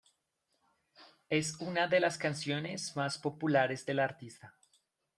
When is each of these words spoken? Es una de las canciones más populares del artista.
Es 1.29 1.59
una 1.61 1.87
de 1.87 1.99
las 1.99 2.17
canciones 2.17 2.95
más 2.95 3.19
populares 3.19 3.85
del 3.85 3.99
artista. 3.99 4.57